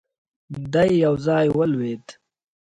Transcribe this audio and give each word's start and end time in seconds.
دی 0.73 0.91
يو 1.03 1.13
ځای 1.25 1.47
ولوېد. 1.57 2.05